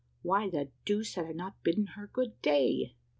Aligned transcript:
Why 0.23 0.49
the 0.49 0.69
deuce 0.83 1.13
had 1.13 1.27
I 1.27 1.31
not 1.33 1.61
bidden 1.61 1.85
her 1.93 2.07
"Good 2.07 2.41
day"? 2.41 2.95